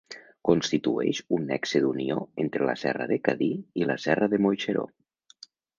Constitueix 0.47 1.19
un 1.37 1.45
nexe 1.51 1.83
d'unió 1.85 2.17
entre 2.47 2.71
la 2.71 2.77
serra 2.87 3.09
de 3.15 3.21
Cadí, 3.29 3.53
i 3.83 3.91
la 3.93 4.03
serra 4.09 4.35
de 4.35 4.45
Moixeró. 4.47 4.93